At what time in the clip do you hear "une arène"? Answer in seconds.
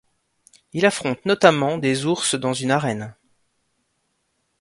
2.53-3.13